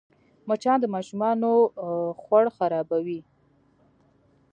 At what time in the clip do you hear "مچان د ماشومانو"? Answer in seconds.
0.47-1.51